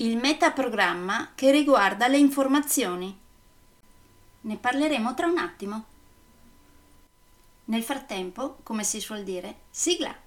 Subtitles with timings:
[0.00, 3.18] il metaprogramma che riguarda le informazioni.
[4.42, 5.84] Ne parleremo tra un attimo.
[7.64, 10.26] Nel frattempo, come si suol dire, sigla!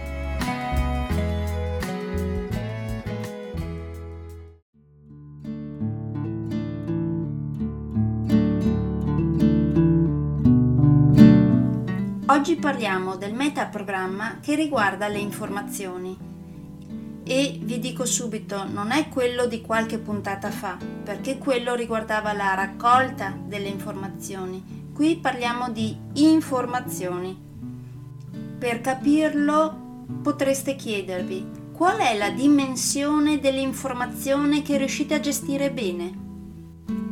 [12.31, 16.17] Oggi parliamo del metaprogramma che riguarda le informazioni.
[17.25, 22.53] E vi dico subito non è quello di qualche puntata fa perché quello riguardava la
[22.53, 24.91] raccolta delle informazioni.
[24.93, 27.37] Qui parliamo di informazioni.
[28.57, 36.17] Per capirlo potreste chiedervi qual è la dimensione dell'informazione che riuscite a gestire bene?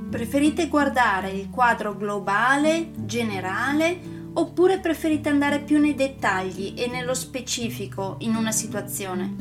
[0.09, 8.15] Preferite guardare il quadro globale generale oppure preferite andare più nei dettagli e nello specifico
[8.19, 9.35] in una situazione?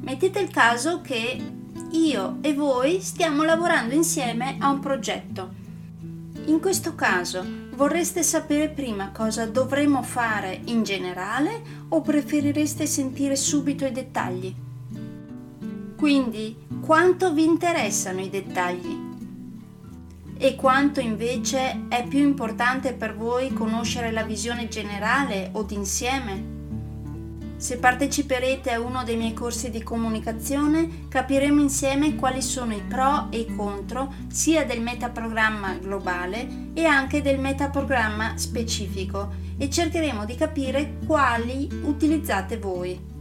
[0.00, 1.40] Mettete il caso che
[1.90, 5.62] io e voi stiamo lavorando insieme a un progetto.
[6.46, 13.86] In questo caso vorreste sapere prima cosa dovremo fare in generale o preferireste sentire subito
[13.86, 14.54] i dettagli?
[15.96, 19.13] Quindi, quanto vi interessano i dettagli?
[20.36, 26.52] E quanto invece è più importante per voi conoscere la visione generale o d'insieme?
[27.56, 33.28] Se parteciperete a uno dei miei corsi di comunicazione capiremo insieme quali sono i pro
[33.30, 40.34] e i contro sia del metaprogramma globale e anche del metaprogramma specifico e cercheremo di
[40.34, 43.13] capire quali utilizzate voi.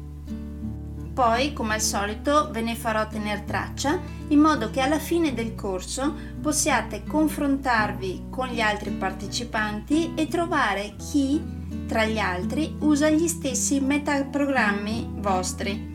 [1.13, 5.53] Poi, come al solito, ve ne farò tenere traccia in modo che alla fine del
[5.53, 13.27] corso possiate confrontarvi con gli altri partecipanti e trovare chi tra gli altri usa gli
[13.27, 15.91] stessi metaprogrammi vostri.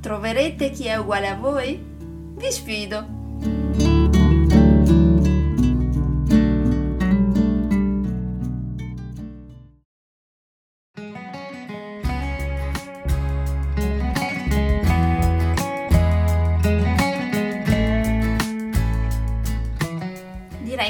[0.00, 1.82] Troverete chi è uguale a voi?
[2.36, 3.17] Vi sfido!